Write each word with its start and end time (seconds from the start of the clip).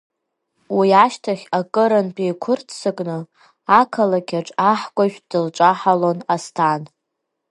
Уи 0.77 0.89
ашьҭахь 1.03 1.45
акырынтә 1.57 2.21
еиқәырццакны 2.23 3.17
ақалақьаҿ 3.79 4.47
аҳкәажә 4.71 5.17
дылҿаҳалон 5.29 6.19
Асҭан. 6.33 6.81